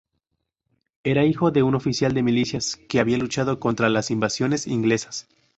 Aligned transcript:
Era 1.03 1.25
hijo 1.25 1.51
de 1.51 1.61
un 1.61 1.75
oficial 1.75 2.15
de 2.15 2.23
milicias 2.23 2.75
que 2.89 2.99
había 2.99 3.19
luchado 3.19 3.59
contra 3.59 3.87
las 3.87 4.09
invasiones 4.09 4.65
inglesas. 4.65 5.27